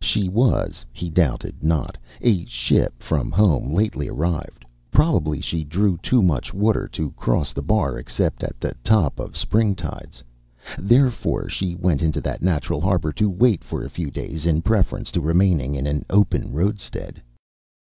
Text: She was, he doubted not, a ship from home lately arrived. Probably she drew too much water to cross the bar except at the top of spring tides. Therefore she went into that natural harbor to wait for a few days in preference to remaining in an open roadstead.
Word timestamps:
She 0.00 0.28
was, 0.28 0.86
he 0.92 1.10
doubted 1.10 1.56
not, 1.64 1.98
a 2.20 2.44
ship 2.44 3.02
from 3.02 3.32
home 3.32 3.72
lately 3.72 4.06
arrived. 4.08 4.64
Probably 4.92 5.40
she 5.40 5.64
drew 5.64 5.96
too 5.96 6.22
much 6.22 6.54
water 6.54 6.86
to 6.92 7.10
cross 7.16 7.52
the 7.52 7.62
bar 7.64 7.98
except 7.98 8.44
at 8.44 8.60
the 8.60 8.76
top 8.84 9.18
of 9.18 9.36
spring 9.36 9.74
tides. 9.74 10.22
Therefore 10.78 11.48
she 11.48 11.74
went 11.74 12.00
into 12.00 12.20
that 12.20 12.42
natural 12.42 12.80
harbor 12.80 13.10
to 13.14 13.28
wait 13.28 13.64
for 13.64 13.82
a 13.82 13.90
few 13.90 14.08
days 14.12 14.46
in 14.46 14.62
preference 14.62 15.10
to 15.10 15.20
remaining 15.20 15.74
in 15.74 15.88
an 15.88 16.04
open 16.08 16.52
roadstead. 16.52 17.20